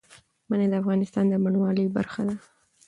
[0.49, 2.35] منی د افغانستان د بڼوالۍ برخه ده.